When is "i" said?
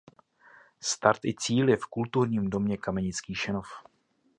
1.25-1.33